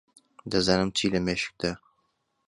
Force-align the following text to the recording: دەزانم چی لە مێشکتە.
دەزانم 0.51 0.89
چی 0.97 1.05
لە 1.13 1.19
مێشکتە. 1.25 1.71